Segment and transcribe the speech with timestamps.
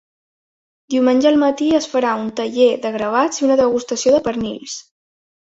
[0.93, 4.81] Diumenge al matí es farà un taller de gravats i una degustació de pernils.